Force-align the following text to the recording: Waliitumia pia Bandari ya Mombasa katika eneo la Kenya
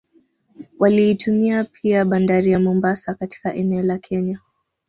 Waliitumia 0.79 1.63
pia 1.63 2.05
Bandari 2.05 2.51
ya 2.51 2.59
Mombasa 2.59 3.13
katika 3.13 3.53
eneo 3.53 3.81
la 3.81 3.97
Kenya 3.97 4.39